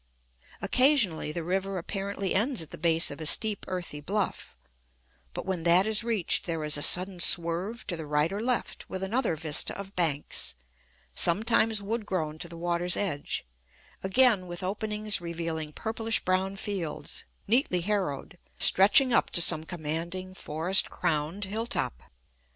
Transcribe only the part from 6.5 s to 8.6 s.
is a sudden swerve to the right or